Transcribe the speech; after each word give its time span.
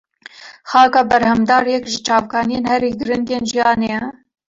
Xaka 0.71 0.99
berhemdar 1.11 1.63
yek 1.73 1.83
ji 1.91 1.99
çavkaniyên 2.07 2.65
herî 2.71 2.91
girîng 2.99 3.29
ên 3.37 3.43
jiyanê 3.49 3.89
ye. 3.95 4.01